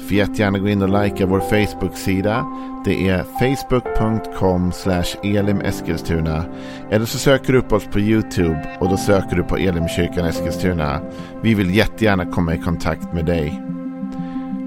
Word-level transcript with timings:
Får 0.00 0.12
jättegärna 0.12 0.58
gå 0.58 0.68
in 0.68 0.82
och 0.82 1.02
likea 1.02 1.26
vår 1.26 1.40
Facebook-sida. 1.40 2.46
Det 2.84 3.08
är 3.08 3.22
facebook.com 3.22 4.72
elimeskilstuna. 5.22 6.44
Eller 6.90 7.06
så 7.06 7.18
söker 7.18 7.52
du 7.52 7.58
upp 7.58 7.72
oss 7.72 7.86
på 7.86 8.00
YouTube 8.00 8.76
och 8.80 8.88
då 8.88 8.96
söker 8.96 9.36
du 9.36 9.42
på 9.42 9.56
Elimkyrkan 9.56 10.26
Eskilstuna. 10.26 11.00
Vi 11.42 11.54
vill 11.54 11.74
jättegärna 11.74 12.26
komma 12.26 12.54
i 12.54 12.58
kontakt 12.58 13.12
med 13.12 13.26
dig. 13.26 13.62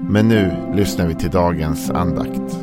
Men 0.08 0.28
nu 0.28 0.72
lyssnar 0.74 1.06
vi 1.06 1.14
till 1.14 1.30
dagens 1.30 1.90
andakt. 1.90 2.58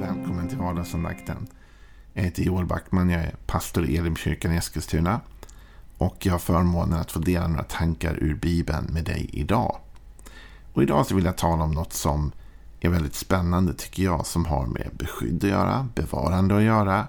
Välkommen 0.00 0.48
till 0.48 0.58
vardagsandakten. 0.58 1.46
Jag 2.14 2.22
heter 2.22 2.42
Joel 2.42 2.66
Backman, 2.66 3.10
jag 3.10 3.22
är 3.22 3.34
pastor 3.46 3.84
i 3.84 3.96
Elimkyrkan 3.96 4.52
i 4.52 4.56
Eskilstuna. 4.56 5.20
Och 5.98 6.16
jag 6.26 6.32
har 6.32 6.38
förmånen 6.38 6.98
att 6.98 7.12
få 7.12 7.18
dela 7.18 7.48
några 7.48 7.62
tankar 7.62 8.18
ur 8.20 8.34
Bibeln 8.34 8.86
med 8.92 9.04
dig 9.04 9.30
idag. 9.32 9.76
Och 10.78 10.82
idag 10.82 11.06
så 11.06 11.14
vill 11.14 11.24
jag 11.24 11.36
tala 11.36 11.64
om 11.64 11.70
något 11.70 11.92
som 11.92 12.32
är 12.80 12.88
väldigt 12.88 13.14
spännande 13.14 13.74
tycker 13.74 14.02
jag. 14.02 14.26
Som 14.26 14.44
har 14.44 14.66
med 14.66 14.90
beskydd 14.92 15.44
att 15.44 15.50
göra, 15.50 15.88
bevarande 15.94 16.56
att 16.56 16.62
göra. 16.62 17.06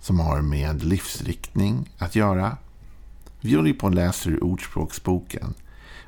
Som 0.00 0.20
har 0.20 0.40
med 0.40 0.84
livsriktning 0.84 1.88
att 1.98 2.16
göra. 2.16 2.56
Vi 3.40 3.54
håller 3.54 3.72
på 3.72 3.86
och 3.86 3.94
läser 3.94 4.30
ur 4.30 4.44
Ordspråksboken. 4.44 5.54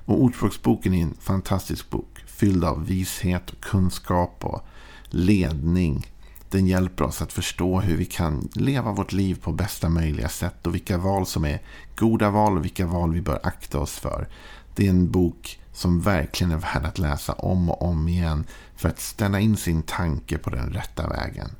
Och 0.05 0.23
Ordspråksboken 0.23 0.95
är 0.95 1.03
en 1.03 1.15
fantastisk 1.21 1.91
bok. 1.91 2.19
Fylld 2.27 2.65
av 2.65 2.87
vishet 2.87 3.51
och 3.51 3.61
kunskap 3.61 4.45
och 4.45 4.67
ledning. 5.05 6.07
Den 6.51 6.67
hjälper 6.67 7.05
oss 7.05 7.23
att 7.23 7.33
förstå 7.33 7.81
hur 7.81 7.97
vi 7.97 8.05
kan 8.05 8.49
leva 8.55 8.93
vårt 8.93 9.13
liv 9.13 9.41
på 9.43 9.53
bästa 9.53 9.89
möjliga 9.89 10.29
sätt. 10.29 10.67
Och 10.67 10.75
vilka 10.75 10.99
val 10.99 11.27
som 11.27 11.45
är 11.45 11.63
goda 11.97 12.31
val 12.31 12.57
och 12.57 12.65
vilka 12.65 12.87
val 12.87 13.13
vi 13.15 13.21
bör 13.21 13.41
akta 13.43 13.79
oss 13.79 13.99
för. 13.99 14.29
Det 14.75 14.87
är 14.87 14.91
en 14.91 15.11
bok 15.11 15.59
som 15.73 16.01
verkligen 16.01 16.53
är 16.53 16.57
värd 16.57 16.85
att 16.85 16.99
läsa 16.99 17.33
om 17.33 17.71
och 17.71 17.83
om 17.83 18.09
igen 18.09 18.45
för 18.77 18.89
att 18.89 19.01
ställa 19.01 19.41
in 19.41 19.57
sin 19.57 19.83
tanke 19.83 20.39
på 20.39 20.51
den 20.51 20.71
rätta 20.71 21.09
vägen. 21.09 21.51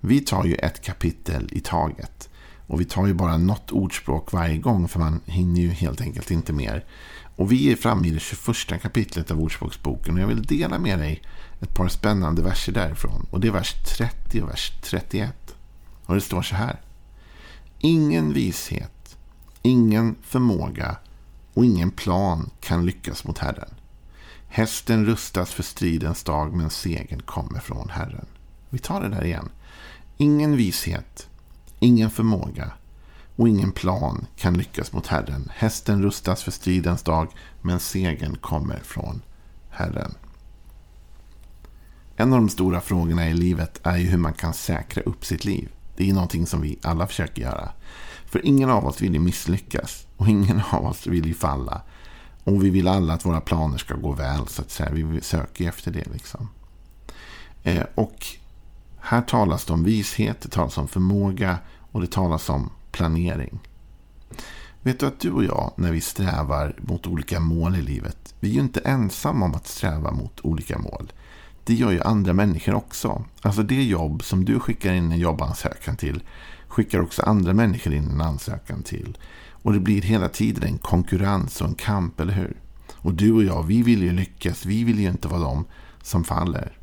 Vi 0.00 0.20
tar 0.20 0.44
ju 0.44 0.54
ett 0.54 0.82
kapitel 0.82 1.48
i 1.52 1.60
taget. 1.60 2.28
Och 2.66 2.80
vi 2.80 2.84
tar 2.84 3.06
ju 3.06 3.14
bara 3.14 3.36
något 3.36 3.70
ordspråk 3.70 4.32
varje 4.32 4.58
gång 4.58 4.88
för 4.88 4.98
man 4.98 5.20
hinner 5.26 5.60
ju 5.60 5.70
helt 5.70 6.00
enkelt 6.00 6.30
inte 6.30 6.52
mer. 6.52 6.84
Och 7.36 7.52
vi 7.52 7.72
är 7.72 7.76
framme 7.76 8.08
i 8.08 8.10
det 8.10 8.20
21 8.20 8.82
kapitlet 8.82 9.30
av 9.30 9.40
Ordspråksboken 9.40 10.14
och 10.14 10.20
jag 10.20 10.26
vill 10.26 10.42
dela 10.42 10.78
med 10.78 10.98
dig 10.98 11.22
ett 11.60 11.74
par 11.74 11.88
spännande 11.88 12.42
verser 12.42 12.72
därifrån. 12.72 13.26
Och 13.30 13.40
det 13.40 13.48
är 13.48 13.52
vers 13.52 13.74
30 13.98 14.42
och 14.42 14.48
vers 14.48 14.72
31. 14.82 15.54
Och 16.06 16.14
det 16.14 16.20
står 16.20 16.42
så 16.42 16.54
här. 16.54 16.80
Ingen 17.78 18.32
vishet, 18.32 19.16
ingen 19.62 20.16
förmåga 20.22 20.96
och 21.60 21.66
ingen 21.66 21.90
plan 21.90 22.50
kan 22.60 22.86
lyckas 22.86 23.24
mot 23.24 23.38
Herren. 23.38 23.74
Hästen 24.48 25.06
rustas 25.06 25.52
för 25.52 25.62
stridens 25.62 26.22
dag, 26.22 26.56
men 26.56 26.70
segern 26.70 27.22
kommer 27.22 27.60
från 27.60 27.90
Herren. 27.90 28.26
Vi 28.70 28.78
tar 28.78 29.00
det 29.00 29.08
där 29.08 29.24
igen. 29.24 29.48
Ingen 30.16 30.56
vishet, 30.56 31.28
ingen 31.78 32.10
förmåga 32.10 32.72
och 33.36 33.48
ingen 33.48 33.72
plan 33.72 34.26
kan 34.36 34.54
lyckas 34.54 34.92
mot 34.92 35.06
Herren. 35.06 35.50
Hästen 35.54 36.02
rustas 36.02 36.42
för 36.42 36.50
stridens 36.50 37.02
dag, 37.02 37.28
men 37.62 37.80
segern 37.80 38.36
kommer 38.36 38.78
från 38.78 39.22
Herren. 39.70 40.14
En 42.16 42.32
av 42.32 42.38
de 42.38 42.48
stora 42.48 42.80
frågorna 42.80 43.28
i 43.28 43.34
livet 43.34 43.80
är 43.82 43.96
ju 43.96 44.06
hur 44.06 44.18
man 44.18 44.34
kan 44.34 44.54
säkra 44.54 45.02
upp 45.02 45.24
sitt 45.24 45.44
liv. 45.44 45.72
Det 45.96 46.10
är 46.10 46.14
någonting 46.14 46.46
som 46.46 46.60
vi 46.60 46.78
alla 46.82 47.06
försöker 47.06 47.42
göra. 47.42 47.72
För 48.30 48.46
ingen 48.46 48.70
av 48.70 48.86
oss 48.86 49.00
vill 49.00 49.14
ju 49.14 49.20
misslyckas. 49.20 50.06
Och 50.16 50.28
ingen 50.28 50.62
av 50.70 50.86
oss 50.86 51.06
vill 51.06 51.26
ju 51.26 51.34
falla. 51.34 51.82
Och 52.44 52.64
vi 52.64 52.70
vill 52.70 52.88
alla 52.88 53.12
att 53.14 53.24
våra 53.24 53.40
planer 53.40 53.78
ska 53.78 53.94
gå 53.94 54.12
väl. 54.12 54.46
så 54.46 54.62
att 54.62 54.70
säga. 54.70 54.90
Vi 54.90 55.20
söker 55.20 55.68
efter 55.68 55.90
det. 55.90 56.12
liksom. 56.12 56.48
Eh, 57.62 57.84
och 57.94 58.26
här 58.98 59.22
talas 59.22 59.64
det 59.64 59.72
om 59.72 59.84
vishet, 59.84 60.40
det 60.40 60.48
talas 60.48 60.78
om 60.78 60.88
förmåga 60.88 61.58
och 61.92 62.00
det 62.00 62.10
talas 62.10 62.48
om 62.48 62.70
planering. 62.92 63.58
Vet 64.82 65.00
du 65.00 65.06
att 65.06 65.20
du 65.20 65.30
och 65.30 65.44
jag, 65.44 65.72
när 65.76 65.92
vi 65.92 66.00
strävar 66.00 66.74
mot 66.78 67.06
olika 67.06 67.40
mål 67.40 67.76
i 67.76 67.82
livet, 67.82 68.34
vi 68.40 68.50
är 68.50 68.54
ju 68.54 68.60
inte 68.60 68.80
ensamma 68.80 69.44
om 69.44 69.54
att 69.54 69.66
sträva 69.66 70.10
mot 70.10 70.40
olika 70.40 70.78
mål. 70.78 71.12
Det 71.64 71.74
gör 71.74 71.90
ju 71.90 72.02
andra 72.02 72.32
människor 72.32 72.74
också. 72.74 73.24
Alltså 73.42 73.62
det 73.62 73.82
jobb 73.82 74.24
som 74.24 74.44
du 74.44 74.60
skickar 74.60 74.92
in 74.92 75.12
en 75.12 75.18
jobbansökan 75.18 75.96
till 75.96 76.22
skickar 76.70 77.00
också 77.00 77.22
andra 77.22 77.52
människor 77.52 77.92
in 77.92 78.10
en 78.10 78.20
ansökan 78.20 78.82
till. 78.82 79.18
Och 79.62 79.72
det 79.72 79.80
blir 79.80 80.02
hela 80.02 80.28
tiden 80.28 80.64
en 80.64 80.78
konkurrens 80.78 81.60
och 81.60 81.68
en 81.68 81.74
kamp, 81.74 82.20
eller 82.20 82.32
hur? 82.32 82.56
Och 82.96 83.14
du 83.14 83.32
och 83.32 83.44
jag, 83.44 83.62
vi 83.62 83.82
vill 83.82 84.02
ju 84.02 84.12
lyckas. 84.12 84.66
Vi 84.66 84.84
vill 84.84 84.98
ju 84.98 85.08
inte 85.08 85.28
vara 85.28 85.40
de 85.40 85.64
som 86.02 86.24
faller. 86.24 86.78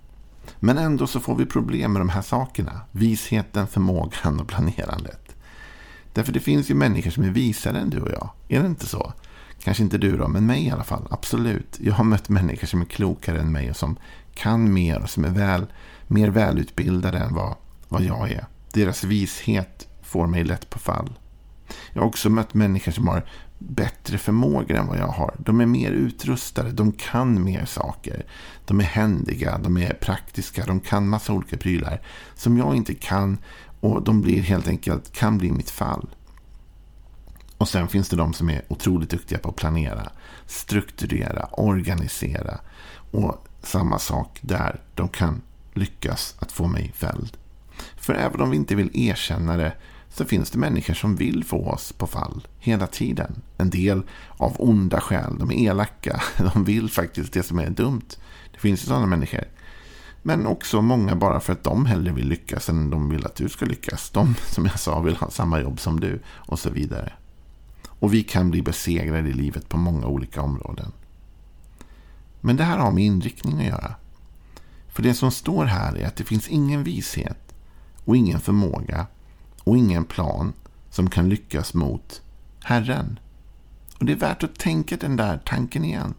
Men 0.59 0.77
ändå 0.77 1.07
så 1.07 1.19
får 1.19 1.35
vi 1.35 1.45
problem 1.45 1.93
med 1.93 2.01
de 2.01 2.09
här 2.09 2.21
sakerna. 2.21 2.81
Visheten, 2.91 3.67
förmågan 3.67 4.39
och 4.39 4.47
planerandet. 4.47 5.35
Därför 6.13 6.31
det 6.33 6.39
finns 6.39 6.69
ju 6.69 6.75
människor 6.75 7.11
som 7.11 7.23
är 7.23 7.29
visare 7.29 7.79
än 7.79 7.89
du 7.89 8.01
och 8.01 8.11
jag. 8.11 8.29
Är 8.47 8.61
det 8.61 8.67
inte 8.67 8.85
så? 8.85 9.13
Kanske 9.63 9.83
inte 9.83 9.97
du 9.97 10.17
då, 10.17 10.27
men 10.27 10.45
mig 10.45 10.65
i 10.65 10.71
alla 10.71 10.83
fall. 10.83 11.07
Absolut. 11.09 11.77
Jag 11.79 11.93
har 11.93 12.03
mött 12.03 12.29
människor 12.29 12.67
som 12.67 12.81
är 12.81 12.85
klokare 12.85 13.39
än 13.39 13.51
mig 13.51 13.69
och 13.69 13.77
som 13.77 13.97
kan 14.35 14.73
mer 14.73 15.01
och 15.01 15.09
som 15.09 15.25
är 15.25 15.29
väl, 15.29 15.65
mer 16.07 16.29
välutbildade 16.29 17.17
än 17.17 17.33
vad, 17.33 17.55
vad 17.87 18.03
jag 18.03 18.31
är. 18.31 18.45
Deras 18.77 19.03
vishet 19.03 19.87
får 20.01 20.27
mig 20.27 20.43
lätt 20.43 20.69
på 20.69 20.79
fall. 20.79 21.19
Jag 21.93 22.01
har 22.01 22.07
också 22.07 22.29
mött 22.29 22.53
människor 22.53 22.91
som 22.91 23.07
har 23.07 23.25
bättre 23.57 24.17
förmågor 24.17 24.77
än 24.77 24.87
vad 24.87 24.97
jag 24.97 25.07
har. 25.07 25.35
De 25.39 25.61
är 25.61 25.65
mer 25.65 25.91
utrustade, 25.91 26.71
de 26.71 26.91
kan 26.91 27.43
mer 27.43 27.65
saker. 27.65 28.25
De 28.65 28.79
är 28.79 28.83
händiga, 28.83 29.57
de 29.57 29.77
är 29.77 29.93
praktiska, 29.93 30.65
de 30.65 30.79
kan 30.79 31.09
massa 31.09 31.33
olika 31.33 31.57
prylar 31.57 32.01
som 32.35 32.57
jag 32.57 32.75
inte 32.75 32.93
kan 32.93 33.37
och 33.79 34.03
de 34.03 34.21
blir 34.21 34.41
helt 34.41 34.67
enkelt, 34.67 35.11
kan 35.11 35.37
bli 35.37 35.51
mitt 35.51 35.69
fall. 35.69 36.09
Och 37.57 37.69
sen 37.69 37.87
finns 37.87 38.09
det 38.09 38.15
de 38.15 38.33
som 38.33 38.49
är 38.49 38.61
otroligt 38.67 39.09
duktiga 39.09 39.39
på 39.39 39.49
att 39.49 39.55
planera, 39.55 40.11
strukturera, 40.45 41.45
organisera. 41.51 42.59
Och 43.11 43.47
samma 43.61 43.99
sak 43.99 44.39
där, 44.41 44.81
de 44.95 45.09
kan 45.09 45.41
lyckas 45.73 46.35
att 46.39 46.51
få 46.51 46.67
mig 46.67 46.91
fälld. 46.95 47.37
För 47.95 48.13
även 48.13 48.41
om 48.41 48.49
vi 48.49 48.57
inte 48.57 48.75
vill 48.75 48.91
erkänna 48.93 49.57
det 49.57 49.73
så 50.09 50.25
finns 50.25 50.49
det 50.49 50.59
människor 50.59 50.93
som 50.93 51.15
vill 51.15 51.43
få 51.43 51.69
oss 51.69 51.91
på 51.91 52.07
fall 52.07 52.47
hela 52.59 52.87
tiden. 52.87 53.41
En 53.57 53.69
del 53.69 54.03
av 54.37 54.55
onda 54.59 55.01
skäl. 55.01 55.35
De 55.39 55.51
är 55.51 55.55
elaka. 55.55 56.21
De 56.53 56.63
vill 56.63 56.89
faktiskt 56.89 57.33
det 57.33 57.43
som 57.43 57.59
är 57.59 57.69
dumt. 57.69 58.07
Det 58.51 58.59
finns 58.59 58.83
ju 58.83 58.87
sådana 58.87 59.05
människor. 59.05 59.43
Men 60.21 60.47
också 60.47 60.81
många 60.81 61.15
bara 61.15 61.39
för 61.39 61.53
att 61.53 61.63
de 61.63 61.85
hellre 61.85 62.11
vill 62.11 62.27
lyckas 62.27 62.69
än 62.69 62.89
de 62.89 63.09
vill 63.09 63.25
att 63.25 63.35
du 63.35 63.49
ska 63.49 63.65
lyckas. 63.65 64.09
De, 64.09 64.35
som 64.45 64.65
jag 64.65 64.79
sa, 64.79 64.99
vill 64.99 65.15
ha 65.15 65.29
samma 65.29 65.61
jobb 65.61 65.79
som 65.79 65.99
du 65.99 66.19
och 66.27 66.59
så 66.59 66.69
vidare. 66.69 67.13
Och 67.99 68.13
vi 68.13 68.23
kan 68.23 68.51
bli 68.51 68.61
besegrade 68.61 69.29
i 69.29 69.33
livet 69.33 69.69
på 69.69 69.77
många 69.77 70.07
olika 70.07 70.41
områden. 70.41 70.91
Men 72.41 72.57
det 72.57 72.63
här 72.63 72.77
har 72.77 72.91
med 72.91 73.03
inriktning 73.03 73.59
att 73.59 73.65
göra. 73.65 73.95
För 74.87 75.03
det 75.03 75.13
som 75.13 75.31
står 75.31 75.65
här 75.65 75.97
är 75.97 76.07
att 76.07 76.15
det 76.15 76.23
finns 76.23 76.47
ingen 76.47 76.83
vishet 76.83 77.46
och 78.07 78.17
ingen 78.17 78.39
förmåga 78.39 79.07
och 79.63 79.77
ingen 79.77 80.05
plan 80.05 80.53
som 80.89 81.09
kan 81.09 81.29
lyckas 81.29 81.73
mot 81.73 82.21
Herren. 82.63 83.19
Och 83.99 84.05
Det 84.05 84.11
är 84.11 84.17
värt 84.17 84.43
att 84.43 84.59
tänka 84.59 84.97
den 84.97 85.15
där 85.15 85.39
tanken 85.45 85.85
igen. 85.85 86.13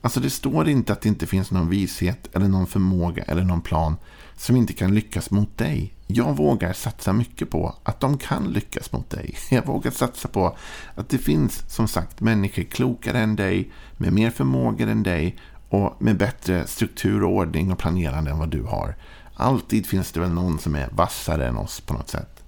Alltså 0.00 0.20
det 0.20 0.30
står 0.30 0.68
inte 0.68 0.92
att 0.92 1.00
det 1.00 1.08
inte 1.08 1.26
finns 1.26 1.50
någon 1.50 1.68
vishet 1.68 2.36
eller 2.36 2.48
någon 2.48 2.66
förmåga 2.66 3.22
eller 3.22 3.44
någon 3.44 3.60
plan 3.60 3.96
som 4.36 4.56
inte 4.56 4.72
kan 4.72 4.94
lyckas 4.94 5.30
mot 5.30 5.58
dig. 5.58 5.94
Jag 6.06 6.36
vågar 6.36 6.72
satsa 6.72 7.12
mycket 7.12 7.50
på 7.50 7.74
att 7.82 8.00
de 8.00 8.18
kan 8.18 8.44
lyckas 8.52 8.92
mot 8.92 9.10
dig. 9.10 9.34
Jag 9.50 9.66
vågar 9.66 9.90
satsa 9.90 10.28
på 10.28 10.56
att 10.94 11.08
det 11.08 11.18
finns 11.18 11.64
som 11.68 11.88
sagt 11.88 12.20
människor 12.20 12.62
klokare 12.62 13.18
än 13.18 13.36
dig, 13.36 13.72
med 13.96 14.12
mer 14.12 14.30
förmågor 14.30 14.88
än 14.88 15.02
dig 15.02 15.36
och 15.68 15.96
med 15.98 16.16
bättre 16.16 16.66
struktur 16.66 17.22
och 17.22 17.32
ordning 17.32 17.72
och 17.72 17.78
planerande 17.78 18.30
än 18.30 18.38
vad 18.38 18.48
du 18.48 18.62
har. 18.62 18.96
Alltid 19.34 19.86
finns 19.86 20.12
det 20.12 20.20
väl 20.20 20.30
någon 20.30 20.58
som 20.58 20.74
är 20.74 20.88
vassare 20.92 21.48
än 21.48 21.56
oss 21.56 21.80
på 21.80 21.94
något 21.94 22.10
sätt. 22.10 22.42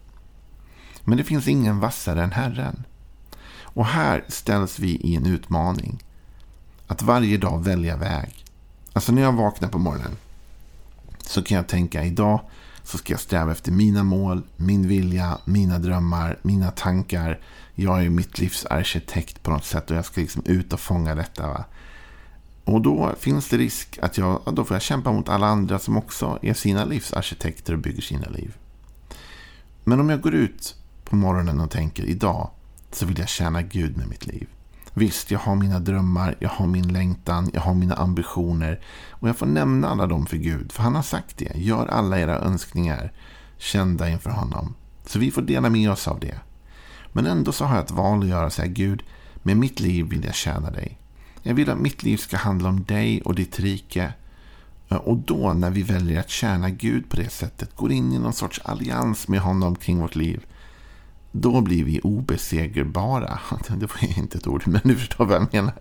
Men 1.05 1.19
det 1.19 1.25
finns 1.25 1.49
ingen 1.49 1.81
vassare 1.81 2.23
än 2.23 2.33
Herren. 2.33 2.85
Och 3.63 3.87
här 3.87 4.25
ställs 4.29 4.79
vi 4.79 4.89
i 4.91 5.17
en 5.17 5.27
utmaning. 5.27 6.03
Att 6.87 7.03
varje 7.03 7.39
dag 7.39 7.65
välja 7.65 7.97
väg. 7.97 8.45
Alltså 8.93 9.13
när 9.13 9.23
jag 9.23 9.33
vaknar 9.33 9.69
på 9.69 9.79
morgonen. 9.79 10.17
så 11.23 11.43
kan 11.43 11.57
jag 11.57 11.69
tänka 11.69 12.05
idag 12.05 12.41
så 12.83 12.99
ska 12.99 13.13
jag 13.13 13.21
sträva 13.21 13.53
efter 13.53 13.73
mina 13.73 14.03
mål, 14.03 14.43
min 14.57 14.89
vilja, 14.89 15.39
mina 15.45 15.79
drömmar, 15.79 16.39
mina 16.43 16.71
tankar. 16.71 17.41
Jag 17.75 18.05
är 18.05 18.11
mitt 18.11 18.39
livs 18.39 18.67
arkitekt 18.67 19.43
på 19.43 19.51
något 19.51 19.65
sätt 19.65 19.91
och 19.91 19.97
jag 19.97 20.05
ska 20.05 20.21
liksom 20.21 20.43
ut 20.47 20.73
och 20.73 20.81
fånga 20.81 21.15
detta. 21.15 21.47
Va? 21.47 21.65
Och 22.65 22.81
då 22.81 23.15
finns 23.19 23.49
det 23.49 23.57
risk 23.57 23.99
att 24.03 24.19
jag, 24.19 24.41
då 24.53 24.65
får 24.65 24.75
jag 24.75 24.83
kämpa 24.83 25.13
mot 25.13 25.29
alla 25.29 25.47
andra 25.47 25.79
som 25.79 25.97
också 25.97 26.39
är 26.43 26.55
sina 26.55 26.85
livs 26.85 27.13
arkitekter 27.13 27.73
och 27.73 27.79
bygger 27.79 28.03
sina 28.03 28.29
liv. 28.29 28.57
Men 29.85 30.01
om 30.01 30.11
jag 30.11 30.21
går 30.21 30.35
ut 30.35 30.75
på 31.05 31.17
morgonen 31.17 31.61
och 31.61 31.71
tänker 31.71 32.05
idag 32.05 32.51
så 32.93 33.07
vill 33.07 33.19
jag 33.19 33.29
tjäna 33.29 33.63
Gud 33.63 33.97
med 33.97 34.09
mitt 34.09 34.27
liv. 34.27 34.49
Visst, 34.97 35.31
jag 35.31 35.39
har 35.39 35.55
mina 35.55 35.81
drömmar, 35.81 36.37
jag 36.39 36.49
har 36.49 36.67
min 36.67 36.93
längtan, 36.93 37.51
jag 37.55 37.61
har 37.61 37.75
mina 37.75 37.95
ambitioner. 37.95 38.81
Och 39.11 39.29
jag 39.29 39.37
får 39.37 39.47
nämna 39.47 39.89
alla 39.89 40.07
dem 40.07 40.27
för 40.27 40.37
Gud, 40.37 40.73
för 40.73 40.83
han 40.83 40.95
har 40.95 41.03
sagt 41.03 41.39
det. 41.39 41.53
Gör 41.55 41.87
alla 41.87 42.19
era 42.21 42.39
önskningar 42.39 43.13
kända 43.59 44.09
inför 44.09 44.31
honom. 44.31 44.75
Så 45.07 45.19
vi 45.19 45.31
får 45.31 45.43
dela 45.43 45.71
med 45.71 45.91
oss 45.91 46.09
av 46.09 46.21
det. 46.21 46.41
Men 47.13 47.27
ändå 47.27 47.53
så 47.53 47.65
har 47.65 47.77
jag 47.77 47.85
ett 47.85 47.91
val 47.91 48.23
att 48.23 48.29
göra. 48.29 48.51
Säga 48.51 48.69
Gud, 48.69 49.03
med 49.43 49.57
mitt 49.57 49.81
liv 49.81 50.07
vill 50.07 50.25
jag 50.25 50.35
tjäna 50.35 50.71
dig. 50.71 50.99
Jag 51.46 51.55
vill 51.55 51.70
att 51.70 51.79
mitt 51.79 52.02
liv 52.02 52.17
ska 52.17 52.37
handla 52.37 52.69
om 52.69 52.85
dig 52.85 53.23
och 53.23 53.35
ditt 53.35 53.61
rike. 53.61 54.12
Eh, 54.88 54.96
och 54.96 55.17
då 55.17 55.52
när 55.52 55.70
vi 55.70 55.82
väljer 55.82 56.20
att 56.20 56.31
tjäna 56.31 56.70
Gud 56.70 57.08
på 57.08 57.17
det 57.17 57.29
sättet, 57.29 57.76
går 57.76 57.93
in 57.93 58.12
i 58.12 58.19
någon 58.19 58.32
sorts 58.32 58.61
allians 58.64 59.29
med 59.29 59.41
honom 59.41 59.76
kring 59.76 60.00
vårt 60.00 60.17
liv, 60.17 60.46
då 61.32 61.61
blir 61.61 61.85
vi 61.85 62.00
obesegerbara. 62.00 63.38
Det 63.69 63.87
var 63.87 64.19
inte 64.19 64.38
ett 64.38 64.46
ord, 64.46 64.62
men 64.67 64.81
du 64.85 64.96
förstår 64.96 65.25
vad 65.25 65.37
jag 65.37 65.55
menar. 65.55 65.75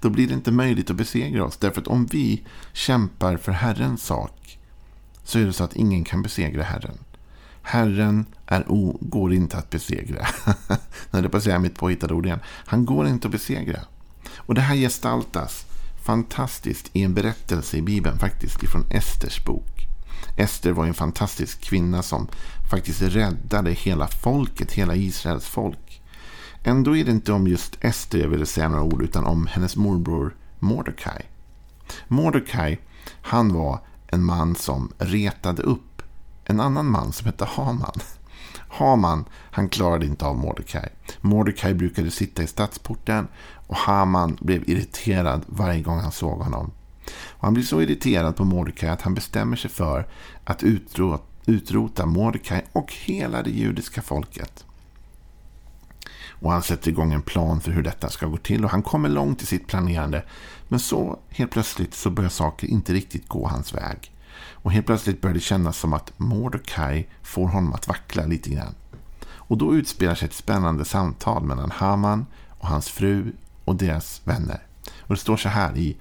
Då 0.00 0.10
blir 0.10 0.28
det 0.28 0.34
inte 0.34 0.52
möjligt 0.52 0.90
att 0.90 0.96
besegra 0.96 1.44
oss. 1.44 1.56
Därför 1.56 1.80
att 1.80 1.88
om 1.88 2.06
vi 2.06 2.42
kämpar 2.72 3.36
för 3.36 3.52
Herrens 3.52 4.02
sak 4.02 4.58
så 5.24 5.38
är 5.38 5.44
det 5.44 5.52
så 5.52 5.64
att 5.64 5.76
ingen 5.76 6.04
kan 6.04 6.22
besegra 6.22 6.62
Herren. 6.62 6.98
Herren 7.62 8.26
är 8.46 8.72
o, 8.72 8.98
går 9.00 9.32
inte 9.32 9.56
att 9.56 9.70
besegra. 9.70 10.26
När 11.10 11.22
det 11.22 11.40
säga 11.40 11.58
mitt 11.58 11.78
påhittade 11.78 12.14
ord 12.14 12.26
igen. 12.26 12.40
Han 12.46 12.84
går 12.84 13.06
inte 13.06 13.28
att 13.28 13.32
besegra. 13.32 13.80
Och 14.36 14.54
det 14.54 14.60
här 14.60 14.76
gestaltas 14.76 15.66
fantastiskt 16.04 16.90
i 16.92 17.02
en 17.02 17.14
berättelse 17.14 17.76
i 17.76 17.82
Bibeln, 17.82 18.18
faktiskt 18.18 18.62
ifrån 18.62 18.84
Esters 18.90 19.44
bok. 19.44 19.86
Ester 20.36 20.72
var 20.72 20.86
en 20.86 20.94
fantastisk 20.94 21.60
kvinna 21.60 22.02
som 22.02 22.28
faktiskt 22.70 23.02
räddade 23.02 23.72
hela 23.72 24.06
folket, 24.06 24.72
hela 24.72 24.94
Israels 24.94 25.46
folk. 25.46 26.02
Ändå 26.64 26.96
är 26.96 27.04
det 27.04 27.10
inte 27.10 27.32
om 27.32 27.46
just 27.46 27.76
Ester 27.80 28.18
jag 28.18 28.28
vill 28.28 28.46
säga 28.46 28.68
några 28.68 28.82
ord, 28.82 29.02
utan 29.02 29.24
om 29.24 29.46
hennes 29.46 29.76
morbror 29.76 30.34
Mordecai. 30.58 31.22
Mordecai, 32.08 32.78
han 33.22 33.52
var 33.52 33.80
en 34.06 34.24
man 34.24 34.56
som 34.56 34.92
retade 34.98 35.62
upp 35.62 36.02
en 36.44 36.60
annan 36.60 36.86
man 36.86 37.12
som 37.12 37.26
hette 37.26 37.44
Haman. 37.44 38.00
Haman, 38.68 39.24
han 39.50 39.68
klarade 39.68 40.06
inte 40.06 40.26
av 40.26 40.36
Mordecai. 40.36 40.88
Mordecai 41.20 41.74
brukade 41.74 42.10
sitta 42.10 42.42
i 42.42 42.46
stadsporten 42.46 43.28
och 43.66 43.76
Haman 43.76 44.38
blev 44.40 44.70
irriterad 44.70 45.42
varje 45.46 45.82
gång 45.82 45.98
han 45.98 46.12
såg 46.12 46.38
honom. 46.38 46.70
Och 47.28 47.44
han 47.44 47.54
blir 47.54 47.64
så 47.64 47.82
irriterad 47.82 48.36
på 48.36 48.44
Mordecai 48.44 48.88
att 48.88 49.02
han 49.02 49.14
bestämmer 49.14 49.56
sig 49.56 49.70
för 49.70 50.06
att 50.44 50.62
utrota, 50.62 51.24
utrota 51.46 52.06
Mordecai 52.06 52.62
och 52.72 52.92
hela 52.92 53.42
det 53.42 53.50
judiska 53.50 54.02
folket. 54.02 54.64
Och 56.40 56.52
han 56.52 56.62
sätter 56.62 56.88
igång 56.88 57.12
en 57.12 57.22
plan 57.22 57.60
för 57.60 57.70
hur 57.70 57.82
detta 57.82 58.08
ska 58.08 58.26
gå 58.26 58.36
till 58.36 58.64
och 58.64 58.70
han 58.70 58.82
kommer 58.82 59.08
långt 59.08 59.42
i 59.42 59.46
sitt 59.46 59.66
planerande. 59.66 60.24
Men 60.68 60.80
så 60.80 61.18
helt 61.28 61.50
plötsligt 61.50 61.94
så 61.94 62.10
börjar 62.10 62.30
saker 62.30 62.66
inte 62.66 62.92
riktigt 62.92 63.28
gå 63.28 63.48
hans 63.48 63.74
väg. 63.74 64.12
Och 64.66 64.72
helt 64.72 64.86
plötsligt 64.86 65.20
börjar 65.20 65.34
det 65.34 65.40
kännas 65.40 65.78
som 65.78 65.92
att 65.92 66.12
Mordecai 66.16 67.06
får 67.22 67.48
honom 67.48 67.72
att 67.72 67.88
vackla 67.88 68.26
lite 68.26 68.50
grann. 68.50 68.74
Och 69.26 69.58
då 69.58 69.74
utspelar 69.74 70.14
sig 70.14 70.28
ett 70.28 70.34
spännande 70.34 70.84
samtal 70.84 71.42
mellan 71.42 71.70
Haman 71.70 72.26
och 72.50 72.68
hans 72.68 72.88
fru 72.88 73.32
och 73.64 73.76
deras 73.76 74.20
vänner. 74.24 74.62
Och 75.00 75.14
det 75.14 75.20
står 75.20 75.36
så 75.36 75.48
här 75.48 75.76
i 75.76 75.96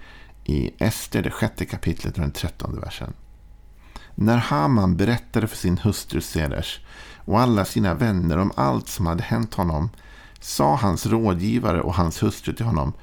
i 0.45 0.71
Ester, 0.77 1.21
det 1.21 1.31
sjätte 1.31 1.65
kapitlet 1.65 2.13
och 2.13 2.21
den 2.21 2.31
trettonde 2.31 2.81
versen. 2.81 3.13
När 4.15 4.37
Haman 4.37 4.97
berättade 4.97 5.47
för 5.47 5.57
sin 5.57 5.77
hustru 5.77 6.21
Seders 6.21 6.79
och 7.15 7.39
alla 7.39 7.65
sina 7.65 7.93
vänner 7.93 8.37
om 8.37 8.51
allt 8.55 8.87
som 8.87 9.05
hade 9.05 9.23
hänt 9.23 9.53
honom 9.53 9.89
sa 10.39 10.75
hans 10.75 11.05
rådgivare 11.05 11.81
och 11.81 11.95
hans 11.95 12.23
hustru 12.23 12.53
till 12.53 12.65
honom 12.65 12.93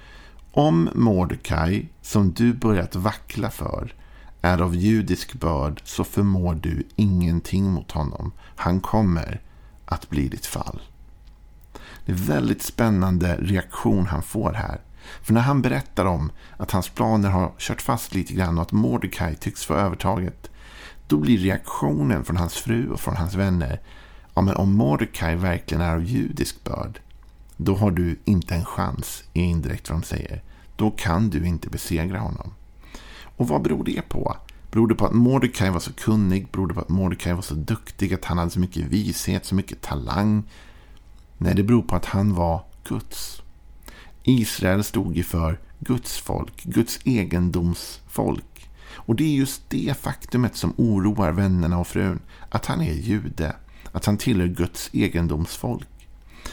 Om 0.53 0.91
Mordecai, 0.95 1.89
som 2.01 2.33
du 2.33 2.53
börjat 2.53 2.97
vackla 2.97 3.51
för, 3.51 3.95
är 4.43 4.61
av 4.61 4.75
judisk 4.77 5.35
börd 5.35 5.81
så 5.85 6.05
förmår 6.05 6.55
du 6.55 6.87
ingenting 6.97 7.65
mot 7.71 7.93
honom. 7.93 8.33
Han 8.57 8.81
kommer 8.81 9.41
att 9.85 10.11
bli 10.11 10.29
ditt 10.29 10.47
fall. 10.47 10.81
Det 12.05 12.13
är 12.13 12.17
en 12.17 12.25
väldigt 12.25 12.63
spännande 12.63 13.37
reaktion 13.37 14.07
han 14.07 14.23
får 14.23 14.53
här. 14.53 14.81
För 15.23 15.33
när 15.35 15.41
han 15.41 15.63
berättar 15.63 16.05
om 16.05 16.33
att 16.57 16.71
hans 16.71 16.89
planer 16.89 17.31
har 17.31 17.53
kört 17.59 17.83
fast 17.83 18.15
lite 18.15 18.35
grann 18.35 18.59
och 18.59 18.63
att 18.63 18.73
Mordecai 18.73 19.35
tycks 19.35 19.65
få 19.65 19.75
övertaget. 19.75 20.51
Då 21.07 21.19
blir 21.19 21.39
reaktionen 21.39 22.25
från 22.25 22.37
hans 22.37 22.55
fru 22.55 22.91
och 22.91 23.01
från 23.01 23.17
hans 23.17 23.35
vänner. 23.35 23.81
Ja, 24.35 24.43
men 24.43 24.57
om 24.57 24.73
Mordecai 24.73 25.37
verkligen 25.37 25.81
är 25.81 25.95
av 25.95 26.05
judisk 26.05 26.65
börd. 26.65 27.01
Då 27.57 27.75
har 27.75 27.91
du 27.91 28.21
inte 28.25 28.55
en 28.55 28.65
chans, 28.65 29.25
är 29.35 29.43
indirekt 29.43 29.91
vad 29.91 30.01
de 30.01 30.07
säger. 30.07 30.43
Då 30.77 30.91
kan 30.91 31.31
du 31.31 31.47
inte 31.47 31.69
besegra 31.69 32.19
honom. 32.19 32.55
Och 33.43 33.49
vad 33.49 33.63
beror 33.63 33.85
det 33.85 34.09
på? 34.09 34.37
Beror 34.71 34.89
det 34.89 34.95
på 34.95 35.07
att 35.07 35.13
Mordecai 35.13 35.71
var 35.71 35.81
så 35.81 35.93
kunnig? 35.93 36.49
Beror 36.53 36.67
det 36.67 36.75
på 36.75 36.81
att 36.81 36.89
Mordecai 36.89 37.33
var 37.33 37.43
så 37.43 37.55
duktig? 37.55 38.15
Att 38.15 38.25
han 38.25 38.39
hade 38.39 38.51
så 38.51 38.61
mycket 38.61 38.87
vishet, 38.87 39.45
så 39.47 39.55
mycket 39.55 39.81
talang? 39.81 40.43
Nej, 41.39 41.55
det 41.55 41.63
beror 41.63 41.83
på 41.83 41.97
att 41.97 42.05
han 42.05 42.35
var 42.35 42.65
Guds. 42.85 43.43
Israel 44.23 44.85
stod 44.85 45.17
ju 45.17 45.23
för 45.23 45.59
Guds 45.79 46.19
folk, 46.19 46.65
Guds 46.65 47.01
egendomsfolk. 47.05 48.69
Och 48.95 49.17
det 49.17 49.25
är 49.25 49.37
just 49.37 49.71
det 49.71 49.97
faktumet 50.01 50.57
som 50.57 50.75
oroar 50.77 51.33
vännerna 51.33 51.79
och 51.79 51.87
frun. 51.87 52.21
Att 52.49 52.67
han 52.67 52.81
är 52.81 52.93
jude. 52.93 53.57
Att 53.93 54.05
han 54.05 54.17
tillhör 54.17 54.47
Guds 54.47 54.91
egendomsfolk. 54.93 56.09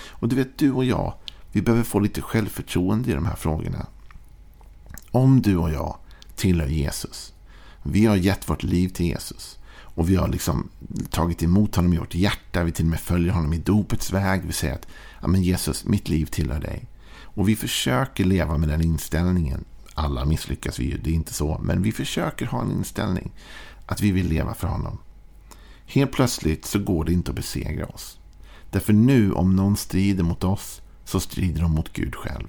Och 0.07 0.27
du 0.27 0.35
vet, 0.35 0.57
du 0.57 0.71
och 0.71 0.85
jag, 0.85 1.13
vi 1.51 1.61
behöver 1.61 1.83
få 1.83 1.99
lite 1.99 2.21
självförtroende 2.21 3.11
i 3.11 3.13
de 3.13 3.25
här 3.25 3.35
frågorna. 3.35 3.85
Om 5.11 5.41
du 5.41 5.57
och 5.57 5.71
jag 5.71 5.97
tillhör 6.39 6.67
Jesus. 6.67 7.33
Vi 7.83 8.05
har 8.05 8.15
gett 8.15 8.49
vårt 8.49 8.63
liv 8.63 8.89
till 8.89 9.05
Jesus. 9.05 9.59
Och 9.71 10.09
vi 10.09 10.15
har 10.15 10.27
liksom 10.27 10.69
tagit 11.09 11.43
emot 11.43 11.75
honom 11.75 11.93
i 11.93 11.97
vårt 11.97 12.15
hjärta. 12.15 12.63
Vi 12.63 12.71
till 12.71 12.85
och 12.85 12.91
med 12.91 12.99
följer 12.99 13.33
honom 13.33 13.53
i 13.53 13.57
dopets 13.57 14.13
väg. 14.13 14.41
Vi 14.45 14.53
säger 14.53 14.73
att 14.73 14.87
ja, 15.21 15.27
men 15.27 15.43
Jesus, 15.43 15.85
mitt 15.85 16.09
liv 16.09 16.25
tillhör 16.25 16.59
dig. 16.59 16.87
Och 17.21 17.49
vi 17.49 17.55
försöker 17.55 18.25
leva 18.25 18.57
med 18.57 18.69
den 18.69 18.81
inställningen. 18.81 19.65
Alla 19.93 20.25
misslyckas 20.25 20.79
vi 20.79 20.83
ju, 20.83 20.97
det 20.97 21.09
är 21.09 21.13
inte 21.13 21.33
så. 21.33 21.59
Men 21.63 21.81
vi 21.81 21.91
försöker 21.91 22.45
ha 22.45 22.61
en 22.61 22.71
inställning 22.71 23.31
att 23.85 24.01
vi 24.01 24.11
vill 24.11 24.27
leva 24.29 24.53
för 24.53 24.67
honom. 24.67 24.97
Helt 25.85 26.11
plötsligt 26.11 26.65
så 26.65 26.79
går 26.79 27.05
det 27.05 27.13
inte 27.13 27.31
att 27.31 27.35
besegra 27.35 27.85
oss. 27.85 28.19
Därför 28.71 28.93
nu 28.93 29.31
om 29.31 29.55
någon 29.55 29.77
strider 29.77 30.23
mot 30.23 30.43
oss 30.43 30.81
så 31.05 31.19
strider 31.19 31.61
de 31.61 31.71
mot 31.71 31.93
Gud 31.93 32.15
själv. 32.15 32.47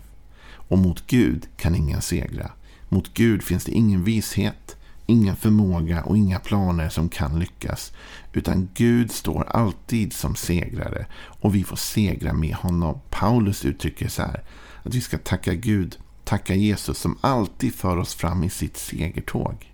Och 0.52 0.78
mot 0.78 1.06
Gud 1.06 1.46
kan 1.56 1.74
ingen 1.74 2.02
segra. 2.02 2.50
Mot 2.92 3.14
Gud 3.14 3.42
finns 3.42 3.64
det 3.64 3.72
ingen 3.72 4.04
vishet, 4.04 4.76
ingen 5.06 5.36
förmåga 5.36 6.02
och 6.02 6.16
inga 6.16 6.38
planer 6.38 6.88
som 6.88 7.08
kan 7.08 7.38
lyckas. 7.38 7.92
Utan 8.32 8.68
Gud 8.74 9.12
står 9.12 9.44
alltid 9.44 10.12
som 10.12 10.34
segrare 10.34 11.06
och 11.40 11.54
vi 11.54 11.64
får 11.64 11.76
segra 11.76 12.32
med 12.32 12.54
honom. 12.54 13.00
Paulus 13.10 13.64
uttrycker 13.64 14.08
så 14.08 14.22
här. 14.22 14.42
Att 14.82 14.94
vi 14.94 15.00
ska 15.00 15.18
tacka 15.18 15.54
Gud, 15.54 15.98
tacka 16.24 16.54
Jesus 16.54 16.98
som 16.98 17.18
alltid 17.20 17.74
för 17.74 17.96
oss 17.96 18.14
fram 18.14 18.44
i 18.44 18.50
sitt 18.50 18.76
segertåg. 18.76 19.72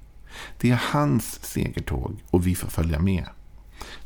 Det 0.61 0.71
är 0.71 0.83
hans 0.93 1.45
segertåg 1.45 2.23
och 2.31 2.47
vi 2.47 2.55
får 2.55 2.69
följa 2.69 2.99
med. 2.99 3.25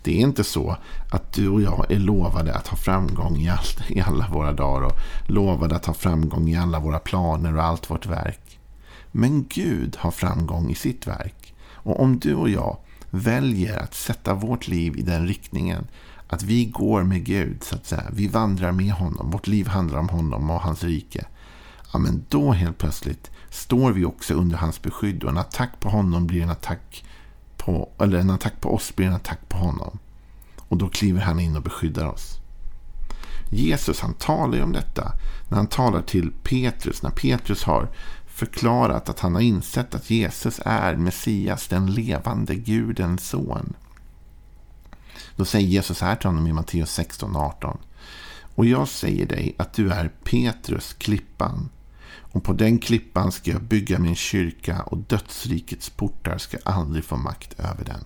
Det 0.03 0.17
är 0.17 0.21
inte 0.21 0.45
så 0.45 0.77
att 1.11 1.33
du 1.33 1.49
och 1.49 1.63
jag 1.63 1.93
är 1.93 1.99
lovade 1.99 2.55
att 2.55 2.69
ha 2.69 2.77
framgång 2.77 3.37
i, 3.37 3.49
all, 3.49 3.59
i 3.89 4.01
alla 4.01 4.29
våra 4.29 4.53
dagar 4.53 4.87
och 4.87 4.97
lovade 5.27 5.77
att 5.77 5.87
ha 5.87 5.95
framgång 5.95 6.49
i 6.49 6.57
alla 6.57 6.81
våra 6.81 6.99
planer 6.99 7.57
och 7.57 7.65
allt 7.65 7.91
vårt 7.91 8.07
verk. 8.07 8.50
Men 9.13 9.47
Gud 9.49 9.97
har 9.99 10.11
framgång 10.11 10.71
i 10.71 10.75
sitt 10.75 11.07
verk. 11.07 11.55
Och 11.73 12.01
om 12.01 12.19
du 12.19 12.35
och 12.35 12.51
jag 12.51 12.77
väljer 13.11 13.79
att 13.79 13.95
sätta 13.95 14.35
vårt 14.35 14.69
liv 14.69 14.97
i 14.97 15.03
den 15.03 15.27
riktningen 15.27 15.87
att 16.29 16.43
vi 16.43 16.65
går 16.65 17.03
med 17.03 17.25
Gud, 17.25 17.65
så 17.65 17.75
att 17.75 17.87
säga. 17.87 18.05
Vi 18.13 18.29
vandrar 18.29 18.73
med 18.73 18.93
honom. 18.93 19.31
Vårt 19.31 19.47
liv 19.47 19.67
handlar 19.67 19.99
om 19.99 20.09
honom 20.09 20.51
och 20.51 20.61
hans 20.61 20.85
rike. 20.85 21.25
Ja, 21.93 21.99
men 21.99 22.25
då 22.29 22.53
helt 22.53 22.79
plötsligt 22.79 23.31
står 23.51 23.93
vi 23.93 24.05
också 24.05 24.35
under 24.35 24.57
hans 24.57 24.83
beskydd. 24.83 25.25
Och 25.25 25.31
en 25.31 25.39
attack 25.39 25.81
på 25.81 25.89
honom 25.89 26.27
blir 26.27 26.43
en 26.43 26.51
attack 26.51 27.05
på, 27.57 27.89
eller 27.99 28.19
en 28.19 28.31
attack 28.31 28.61
på 28.61 28.75
oss 28.75 28.97
blir 28.97 29.07
en 29.07 29.15
attack 29.15 29.49
på 29.49 29.57
honom. 29.59 29.99
Och 30.59 30.77
då 30.77 30.89
kliver 30.89 31.21
han 31.21 31.41
in 31.41 31.57
och 31.57 31.63
beskyddar 31.63 32.07
oss. 32.07 32.41
Jesus 33.51 34.01
han 34.01 34.15
talar 34.15 34.57
ju 34.57 34.63
om 34.63 34.73
detta 34.73 35.13
när 35.49 35.57
han 35.57 35.67
talar 35.67 36.03
till 36.03 36.33
Petrus. 36.43 37.03
När 37.03 37.11
Petrus 37.11 37.65
har 37.65 37.89
förklarat 38.41 39.09
att 39.09 39.21
han 39.21 39.35
har 39.35 39.43
insett 39.43 39.95
att 39.95 40.11
Jesus 40.11 40.61
är 40.65 40.97
Messias, 40.97 41.69
den 41.69 41.95
levande 41.95 42.55
Gudens 42.55 43.29
son. 43.29 43.77
Då 45.37 45.45
säger 45.45 45.69
Jesus 45.69 46.01
här 46.01 46.17
till 46.17 46.27
honom 46.27 46.47
i 46.47 46.53
Matteus 46.53 46.93
16 46.93 47.37
och 47.37 47.43
18. 47.43 47.79
Och 48.55 48.67
jag 48.67 48.89
säger 48.89 49.27
dig 49.27 49.55
att 49.59 49.73
du 49.73 49.91
är 49.91 50.09
Petrus, 50.09 50.93
klippan. 50.93 51.69
Och 52.33 52.45
på 52.45 52.53
den 52.53 52.79
klippan 52.79 53.33
ska 53.33 53.51
jag 53.51 53.63
bygga 53.63 53.99
min 53.99 54.17
kyrka 54.17 54.83
och 54.83 54.99
dödsrikets 54.99 55.91
portar 55.91 56.39
ska 56.39 56.59
aldrig 56.65 57.05
få 57.05 57.17
makt 57.17 57.61
över 57.61 57.85
den. 57.85 58.05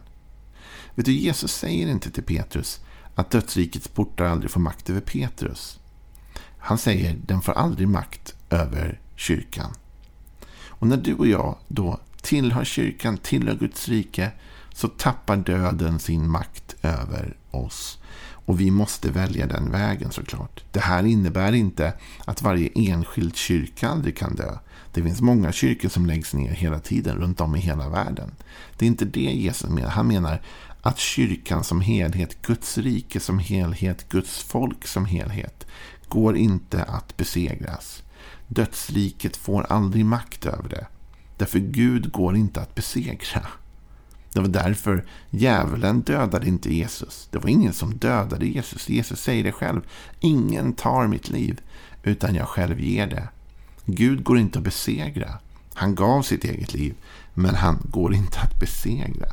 Vet 0.95 1.07
du, 1.07 1.13
Jesus 1.13 1.53
säger 1.53 1.89
inte 1.89 2.11
till 2.11 2.23
Petrus 2.25 2.81
att 3.15 3.31
dödsrikets 3.31 3.89
portar 3.89 4.25
aldrig 4.25 4.51
får 4.51 4.61
makt 4.61 4.91
över 4.91 5.01
Petrus. 5.01 5.81
Han 6.59 6.79
säger 6.79 7.17
den 7.27 7.41
får 7.41 7.53
aldrig 7.53 7.89
makt 7.89 8.35
över 8.51 9.01
kyrkan. 9.17 9.75
Och 10.79 10.87
när 10.87 10.97
du 10.97 11.15
och 11.15 11.27
jag 11.27 11.57
då 11.69 12.01
tillhör 12.23 12.65
kyrkan, 12.65 13.19
tillhör 13.19 13.55
Guds 13.55 13.89
rike, 13.89 14.31
så 14.75 14.89
tappar 14.89 15.37
döden 15.37 15.99
sin 15.99 16.31
makt 16.31 16.77
över 16.83 17.37
oss. 17.51 17.99
Och 18.47 18.61
vi 18.61 18.71
måste 18.71 19.11
välja 19.11 19.47
den 19.47 19.71
vägen 19.71 20.11
såklart. 20.11 20.65
Det 20.73 20.81
här 20.81 21.07
innebär 21.07 21.53
inte 21.53 21.93
att 22.25 22.43
varje 22.43 22.71
enskild 22.75 23.37
kyrka 23.37 23.89
aldrig 23.89 24.17
kan 24.17 24.35
dö. 24.35 24.59
Det 24.93 25.03
finns 25.03 25.21
många 25.21 25.53
kyrkor 25.53 25.89
som 25.89 26.07
läggs 26.07 26.35
ner 26.35 26.51
hela 26.51 26.79
tiden 26.79 27.17
runt 27.17 27.41
om 27.41 27.57
i 27.57 27.61
hela 27.61 27.89
världen. 27.89 28.31
Det 28.79 28.85
är 28.85 28.87
inte 28.87 29.05
det 29.05 29.21
Jesus 29.21 29.71
menar. 29.71 29.91
Han 29.91 30.09
menar 30.09 30.43
att 30.83 30.99
kyrkan 30.99 31.65
som 31.65 31.81
helhet, 31.81 32.43
Guds 32.43 32.79
rike 32.79 33.21
som 33.21 33.39
helhet, 33.39 34.09
Guds 34.09 34.43
folk 34.43 34.87
som 34.87 35.05
helhet 35.07 35.67
går 36.09 36.37
inte 36.37 36.83
att 36.83 37.17
besegras. 37.17 38.04
Dödsriket 38.55 39.37
får 39.37 39.63
aldrig 39.63 40.05
makt 40.05 40.47
över 40.47 40.69
det. 40.69 40.87
Därför 41.37 41.59
Gud 41.59 42.13
går 42.13 42.37
inte 42.37 42.61
att 42.61 42.75
besegra. 42.75 43.47
Det 44.33 44.41
var 44.41 44.49
därför 44.49 45.05
djävulen 45.31 46.01
dödade 46.01 46.47
inte 46.47 46.75
Jesus. 46.75 47.29
Det 47.31 47.39
var 47.39 47.49
ingen 47.49 47.73
som 47.73 47.97
dödade 47.97 48.47
Jesus. 48.47 48.89
Jesus 48.89 49.21
säger 49.21 49.45
det 49.45 49.53
själv. 49.53 49.81
Ingen 50.21 50.73
tar 50.73 51.07
mitt 51.07 51.29
liv, 51.29 51.61
utan 52.03 52.35
jag 52.35 52.49
själv 52.49 52.81
ger 52.81 53.07
det. 53.07 53.29
Gud 53.85 54.25
går 54.25 54.39
inte 54.39 54.59
att 54.59 54.65
besegra. 54.65 55.39
Han 55.75 55.95
gav 55.95 56.23
sitt 56.23 56.45
eget 56.45 56.75
liv, 56.75 56.95
men 57.35 57.55
han 57.55 57.79
går 57.85 58.15
inte 58.15 58.41
att 58.41 58.61
besegra. 58.61 59.33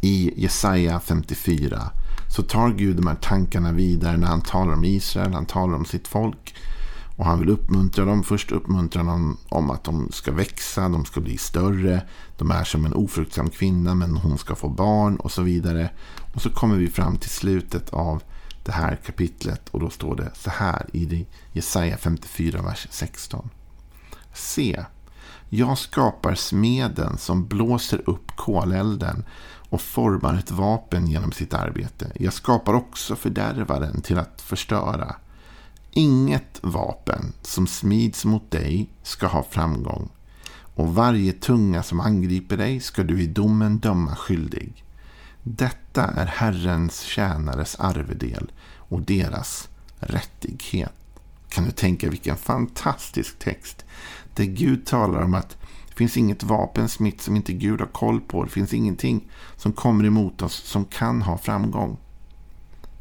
I 0.00 0.42
Jesaja 0.42 1.00
54 1.00 1.90
så 2.36 2.42
tar 2.42 2.70
Gud 2.70 2.96
de 2.96 3.06
här 3.06 3.14
tankarna 3.14 3.72
vidare 3.72 4.16
när 4.16 4.26
han 4.26 4.42
talar 4.42 4.72
om 4.72 4.84
Israel, 4.84 5.32
han 5.32 5.46
talar 5.46 5.74
om 5.74 5.84
sitt 5.84 6.08
folk. 6.08 6.54
Och 7.16 7.24
han 7.24 7.38
vill 7.38 7.48
uppmuntra 7.48 8.04
dem. 8.04 8.22
Först 8.22 8.52
uppmuntra 8.52 9.02
dem 9.02 9.36
om 9.48 9.70
att 9.70 9.84
de 9.84 10.08
ska 10.12 10.32
växa, 10.32 10.88
de 10.88 11.04
ska 11.04 11.20
bli 11.20 11.38
större. 11.38 12.02
De 12.36 12.50
är 12.50 12.64
som 12.64 12.86
en 12.86 12.94
ofruktsam 12.94 13.50
kvinna 13.50 13.94
men 13.94 14.16
hon 14.16 14.38
ska 14.38 14.54
få 14.54 14.68
barn 14.68 15.16
och 15.16 15.32
så 15.32 15.42
vidare. 15.42 15.90
Och 16.34 16.42
så 16.42 16.50
kommer 16.50 16.76
vi 16.76 16.88
fram 16.88 17.16
till 17.16 17.30
slutet 17.30 17.90
av 17.90 18.22
det 18.64 18.72
här 18.72 18.96
kapitlet 18.96 19.68
och 19.68 19.80
då 19.80 19.90
står 19.90 20.16
det 20.16 20.30
så 20.34 20.50
här 20.50 20.86
i 20.92 21.26
Jesaja 21.52 21.96
54, 21.96 22.62
vers 22.62 22.86
16. 22.90 23.50
Se, 24.34 24.84
jag 25.48 25.78
skapar 25.78 26.34
smeden 26.34 27.18
som 27.18 27.46
blåser 27.46 28.10
upp 28.10 28.36
kolelden 28.36 29.24
och 29.70 29.80
formar 29.80 30.34
ett 30.34 30.50
vapen 30.50 31.06
genom 31.06 31.32
sitt 31.32 31.54
arbete. 31.54 32.12
Jag 32.14 32.32
skapar 32.32 32.74
också 32.74 33.16
fördärvaren 33.16 34.02
till 34.02 34.18
att 34.18 34.42
förstöra. 34.42 35.16
Inget 35.98 36.58
vapen 36.62 37.32
som 37.42 37.66
smids 37.66 38.24
mot 38.24 38.50
dig 38.50 38.90
ska 39.02 39.26
ha 39.26 39.42
framgång 39.42 40.08
och 40.74 40.94
varje 40.94 41.32
tunga 41.32 41.82
som 41.82 42.00
angriper 42.00 42.56
dig 42.56 42.80
ska 42.80 43.02
du 43.02 43.22
i 43.22 43.26
domen 43.26 43.78
döma 43.78 44.16
skyldig. 44.16 44.84
Detta 45.42 46.04
är 46.04 46.26
Herrens 46.26 47.00
tjänares 47.00 47.76
arvedel 47.80 48.52
och 48.76 49.02
deras 49.02 49.68
rättighet. 49.98 50.92
Kan 51.48 51.64
du 51.64 51.70
tänka 51.70 52.10
vilken 52.10 52.36
fantastisk 52.36 53.38
text. 53.38 53.84
Där 54.34 54.44
Gud 54.44 54.86
talar 54.86 55.22
om 55.22 55.34
att 55.34 55.56
det 55.88 55.94
finns 55.94 56.16
inget 56.16 56.42
vapen 56.42 56.88
smitt 56.88 57.20
som 57.20 57.36
inte 57.36 57.52
Gud 57.52 57.80
har 57.80 57.86
koll 57.86 58.20
på. 58.20 58.44
Det 58.44 58.50
finns 58.50 58.74
ingenting 58.74 59.30
som 59.56 59.72
kommer 59.72 60.04
emot 60.04 60.42
oss 60.42 60.54
som 60.54 60.84
kan 60.84 61.22
ha 61.22 61.38
framgång. 61.38 61.96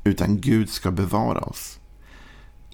Utan 0.03 0.41
Gud 0.41 0.69
ska 0.69 0.91
bevara 0.91 1.39
oss. 1.39 1.79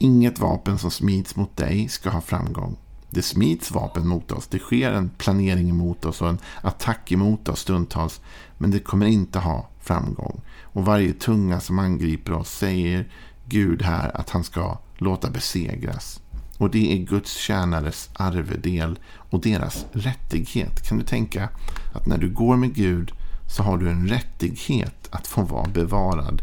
Inget 0.02 0.40
vapen 0.40 0.78
som 0.78 0.92
smids 0.92 1.36
mot 1.36 1.58
dig 1.58 1.88
ska 1.90 2.10
ha 2.10 2.22
framgång. 2.22 2.78
Det 3.10 3.22
smids 3.22 3.72
vapen 3.72 4.08
mot 4.08 4.32
oss. 4.32 4.48
Det 4.48 4.60
sker 4.60 4.92
en 4.92 5.10
planering 5.10 5.70
emot 5.70 6.06
oss 6.06 6.22
och 6.22 6.30
en 6.30 6.38
attack 6.62 7.12
emot 7.12 7.50
oss 7.50 7.60
stundtals. 7.60 8.22
Men 8.58 8.72
det 8.72 8.80
kommer 8.80 9.06
inte 9.06 9.40
ha 9.40 9.70
framgång. 9.80 10.42
Och 10.62 10.86
varje 10.86 11.14
tunga 11.14 11.60
som 11.60 11.80
angriper 11.80 12.34
oss 12.34 12.50
säger 12.50 13.08
Gud 13.46 13.82
här 13.82 14.18
att 14.18 14.30
han 14.30 14.44
ska 14.44 14.78
låta 14.98 15.30
besegras. 15.30 16.22
Och 16.58 16.72
det 16.72 16.94
är 16.94 16.98
Guds 16.98 17.36
tjänares 17.36 18.10
arvedel 18.14 19.00
och 19.16 19.42
deras 19.42 19.86
rättighet. 19.92 20.88
Kan 20.88 20.98
du 20.98 21.04
tänka 21.04 21.50
att 21.94 22.08
när 22.08 22.18
du 22.18 22.30
går 22.30 22.58
med 22.58 22.76
Gud 22.76 23.12
så 23.56 23.64
har 23.64 23.78
du 23.78 23.90
en 23.90 24.08
rättighet 24.08 25.08
att 25.12 25.28
få 25.28 25.42
vara 25.42 25.70
bevarad 25.70 26.42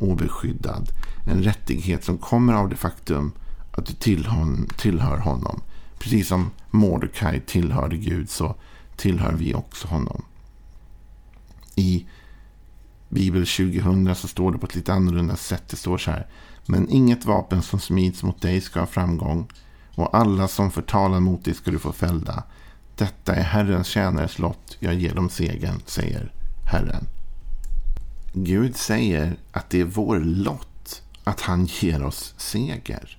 och 0.00 0.16
beskyddad. 0.16 0.90
En 1.30 1.42
rättighet 1.42 2.04
som 2.04 2.18
kommer 2.18 2.52
av 2.52 2.68
det 2.68 2.76
faktum 2.76 3.32
att 3.72 3.86
du 3.86 3.92
tillhör 4.76 5.18
honom. 5.18 5.60
Precis 5.98 6.28
som 6.28 6.50
Mordecai 6.70 7.40
tillhörde 7.40 7.96
Gud 7.96 8.30
så 8.30 8.54
tillhör 8.96 9.32
vi 9.32 9.54
också 9.54 9.88
honom. 9.88 10.22
I 11.74 12.06
Bibel 13.08 13.46
2000 13.46 14.14
så 14.14 14.28
står 14.28 14.52
det 14.52 14.58
på 14.58 14.66
ett 14.66 14.74
lite 14.74 14.92
annorlunda 14.92 15.36
sätt. 15.36 15.68
Det 15.68 15.76
står 15.76 15.98
så 15.98 16.10
här. 16.10 16.26
Men 16.66 16.88
inget 16.88 17.24
vapen 17.24 17.62
som 17.62 17.80
smids 17.80 18.22
mot 18.22 18.42
dig 18.42 18.60
ska 18.60 18.80
ha 18.80 18.86
framgång. 18.86 19.48
Och 19.94 20.16
alla 20.16 20.48
som 20.48 20.70
förtalar 20.70 21.20
mot 21.20 21.44
dig 21.44 21.54
ska 21.54 21.70
du 21.70 21.78
få 21.78 21.92
fällda. 21.92 22.42
Detta 22.96 23.34
är 23.34 23.42
Herrens 23.42 23.86
tjänares 23.86 24.38
lott. 24.38 24.76
Jag 24.78 24.94
ger 24.94 25.14
dem 25.14 25.28
segern, 25.28 25.80
säger 25.86 26.32
Herren. 26.66 27.06
Gud 28.32 28.76
säger 28.76 29.36
att 29.52 29.70
det 29.70 29.80
är 29.80 29.84
vår 29.84 30.18
lott 30.18 30.69
att 31.24 31.40
han 31.40 31.64
ger 31.64 32.02
oss 32.02 32.34
seger. 32.36 33.18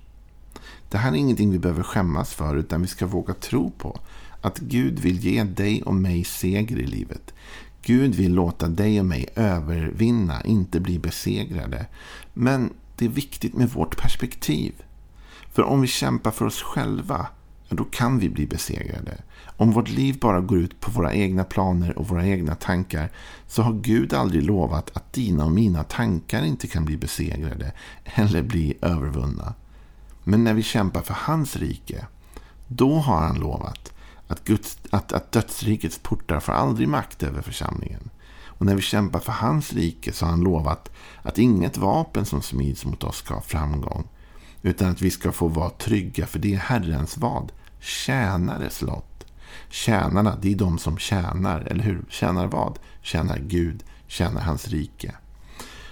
Det 0.88 0.98
här 0.98 1.12
är 1.12 1.16
ingenting 1.16 1.50
vi 1.50 1.58
behöver 1.58 1.82
skämmas 1.82 2.34
för 2.34 2.56
utan 2.56 2.82
vi 2.82 2.88
ska 2.88 3.06
våga 3.06 3.34
tro 3.34 3.70
på 3.70 4.00
att 4.40 4.58
Gud 4.58 4.98
vill 4.98 5.18
ge 5.18 5.44
dig 5.44 5.82
och 5.82 5.94
mig 5.94 6.24
seger 6.24 6.78
i 6.78 6.86
livet. 6.86 7.34
Gud 7.82 8.14
vill 8.14 8.34
låta 8.34 8.68
dig 8.68 9.00
och 9.00 9.06
mig 9.06 9.28
övervinna, 9.36 10.44
inte 10.44 10.80
bli 10.80 10.98
besegrade. 10.98 11.86
Men 12.32 12.70
det 12.96 13.04
är 13.04 13.08
viktigt 13.08 13.54
med 13.54 13.70
vårt 13.70 13.96
perspektiv. 13.96 14.72
För 15.52 15.62
om 15.62 15.80
vi 15.80 15.86
kämpar 15.86 16.30
för 16.30 16.44
oss 16.44 16.62
själva, 16.62 17.26
då 17.76 17.84
kan 17.84 18.18
vi 18.18 18.28
bli 18.28 18.46
besegrade. 18.46 19.18
Om 19.56 19.70
vårt 19.70 19.88
liv 19.88 20.18
bara 20.18 20.40
går 20.40 20.58
ut 20.58 20.80
på 20.80 20.90
våra 20.90 21.14
egna 21.14 21.44
planer 21.44 21.98
och 21.98 22.08
våra 22.08 22.26
egna 22.26 22.54
tankar 22.54 23.10
så 23.46 23.62
har 23.62 23.72
Gud 23.72 24.14
aldrig 24.14 24.42
lovat 24.42 24.96
att 24.96 25.12
dina 25.12 25.44
och 25.44 25.52
mina 25.52 25.84
tankar 25.84 26.44
inte 26.44 26.66
kan 26.66 26.84
bli 26.84 26.96
besegrade 26.96 27.72
eller 28.04 28.42
bli 28.42 28.74
övervunna. 28.80 29.54
Men 30.24 30.44
när 30.44 30.54
vi 30.54 30.62
kämpar 30.62 31.02
för 31.02 31.14
hans 31.14 31.56
rike, 31.56 32.06
då 32.66 32.94
har 32.94 33.20
han 33.20 33.40
lovat 33.40 33.92
att, 34.26 34.44
Guds, 34.44 34.78
att, 34.90 35.12
att 35.12 35.32
dödsrikets 35.32 35.98
portar 35.98 36.40
får 36.40 36.52
aldrig 36.52 36.88
makt 36.88 37.22
över 37.22 37.42
församlingen. 37.42 38.10
Och 38.44 38.66
när 38.66 38.74
vi 38.74 38.82
kämpar 38.82 39.20
för 39.20 39.32
hans 39.32 39.72
rike 39.72 40.12
så 40.12 40.24
har 40.24 40.30
han 40.30 40.40
lovat 40.40 40.90
att 41.22 41.38
inget 41.38 41.76
vapen 41.76 42.24
som 42.24 42.42
smids 42.42 42.84
mot 42.84 43.04
oss 43.04 43.16
ska 43.16 43.34
ha 43.34 43.40
framgång. 43.40 44.08
Utan 44.62 44.90
att 44.90 45.02
vi 45.02 45.10
ska 45.10 45.32
få 45.32 45.48
vara 45.48 45.70
trygga 45.70 46.26
för 46.26 46.38
det 46.38 46.54
är 46.54 46.58
Herrens 46.58 47.16
vad? 47.18 47.52
Tjänare 47.82 48.70
slott. 48.70 49.26
Tjänarna, 49.68 50.38
det 50.42 50.52
är 50.52 50.56
de 50.56 50.78
som 50.78 50.98
tjänar, 50.98 51.60
eller 51.60 51.84
hur? 51.84 52.04
Tjänar 52.08 52.46
vad? 52.46 52.78
Tjänar 53.00 53.38
Gud, 53.38 53.84
tjänar 54.06 54.40
hans 54.40 54.68
rike. 54.68 55.14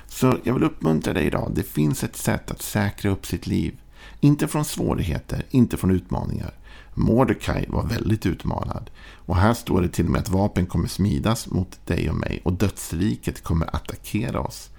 Så 0.06 0.38
jag 0.44 0.54
vill 0.54 0.62
uppmuntra 0.62 1.12
dig 1.12 1.26
idag. 1.26 1.52
Det 1.54 1.62
finns 1.62 2.04
ett 2.04 2.16
sätt 2.16 2.50
att 2.50 2.62
säkra 2.62 3.10
upp 3.10 3.26
sitt 3.26 3.46
liv. 3.46 3.80
Inte 4.20 4.48
från 4.48 4.64
svårigheter, 4.64 5.46
inte 5.50 5.76
från 5.76 5.90
utmaningar. 5.90 6.54
Mordecai 6.94 7.66
var 7.68 7.86
väldigt 7.86 8.26
utmanad. 8.26 8.90
Och 9.26 9.36
här 9.36 9.54
står 9.54 9.82
det 9.82 9.88
till 9.88 10.04
och 10.04 10.10
med 10.10 10.20
att 10.20 10.28
vapen 10.28 10.66
kommer 10.66 10.88
smidas 10.88 11.46
mot 11.46 11.86
dig 11.86 12.10
och 12.10 12.16
mig 12.16 12.40
och 12.44 12.52
dödsriket 12.52 13.42
kommer 13.42 13.76
attackera 13.76 14.40
oss. 14.40 14.70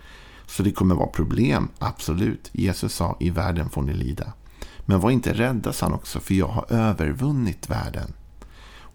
Så 0.45 0.63
det 0.63 0.71
kommer 0.71 0.95
vara 0.95 1.07
problem, 1.07 1.69
absolut. 1.79 2.49
Jesus 2.51 2.93
sa 2.93 3.17
i 3.19 3.29
världen 3.29 3.69
får 3.69 3.81
ni 3.81 3.93
lida. 3.93 4.33
Men 4.85 4.99
var 4.99 5.11
inte 5.11 5.33
rädda, 5.33 5.73
sa 5.73 5.85
han 5.85 5.93
också, 5.93 6.19
för 6.19 6.33
jag 6.33 6.47
har 6.47 6.65
övervunnit 6.69 7.69
världen. 7.69 8.13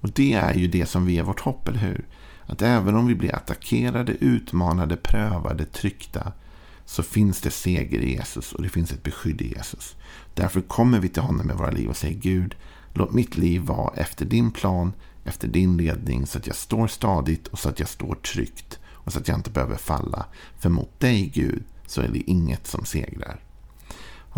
Och 0.01 0.11
det 0.11 0.33
är 0.33 0.55
ju 0.55 0.69
det 0.69 0.87
som 0.87 1.07
vi 1.07 1.19
är 1.19 1.23
vårt 1.23 1.41
hopp, 1.41 1.69
eller 1.69 1.79
hur? 1.79 2.07
Att 2.47 2.63
även 2.63 2.97
om 2.97 3.07
vi 3.07 3.15
blir 3.15 3.35
attackerade, 3.35 4.13
utmanade, 4.13 4.97
prövade, 4.97 5.65
tryckta 5.65 6.33
så 6.85 7.03
finns 7.03 7.41
det 7.41 7.51
seger 7.51 8.01
i 8.01 8.13
Jesus 8.13 8.53
och 8.53 8.63
det 8.63 8.69
finns 8.69 8.93
ett 8.93 9.03
beskydd 9.03 9.43
i 9.43 9.55
Jesus. 9.55 9.97
Därför 10.35 10.61
kommer 10.61 11.01
vi 11.01 11.09
till 11.09 11.23
honom 11.23 11.47
med 11.47 11.57
våra 11.57 11.71
liv 11.71 11.89
och 11.89 11.97
säger 11.97 12.19
Gud, 12.19 12.57
Låt 12.99 13.13
mitt 13.13 13.37
liv 13.37 13.63
vara 13.63 13.95
efter 13.95 14.25
din 14.25 14.51
plan, 14.51 14.93
efter 15.25 15.49
din 15.49 15.77
ledning 15.77 16.27
så 16.27 16.39
att 16.39 16.47
jag 16.47 16.57
står 16.57 16.87
stadigt 16.87 17.47
och 17.47 17.59
så 17.59 17.69
att 17.69 17.81
jag 17.81 17.89
står 17.89 18.15
tryggt 18.15 18.79
och 18.87 19.13
så 19.13 19.19
att 19.19 19.29
jag 19.29 19.39
inte 19.39 19.51
behöver 19.51 19.77
falla. 19.77 20.27
För 20.59 20.69
mot 20.69 21.01
dig 21.01 21.33
Gud 21.35 21.65
så 21.87 22.01
är 22.01 22.09
det 22.09 22.31
inget 22.31 22.67
som 22.67 22.85
segrar. 22.85 23.41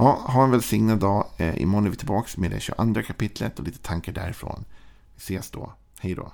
Ja, 0.01 0.23
ha 0.25 0.45
en 0.45 0.51
välsignad 0.51 0.99
dag. 0.99 1.27
Eh, 1.37 1.63
imorgon 1.63 1.87
är 1.87 1.91
vi 1.91 1.97
tillbaka 1.97 2.29
med 2.37 2.51
det 2.51 2.61
22 2.61 3.03
kapitlet 3.03 3.59
och 3.59 3.65
lite 3.65 3.79
tankar 3.79 4.13
därifrån. 4.13 4.65
Vi 5.15 5.19
ses 5.19 5.51
då. 5.51 5.73
Hej 6.01 6.15
då. 6.15 6.33